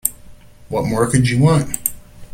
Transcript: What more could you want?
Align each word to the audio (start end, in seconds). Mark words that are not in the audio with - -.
What 0.69 0.87
more 0.87 1.05
could 1.07 1.29
you 1.29 1.37
want? 1.37 1.77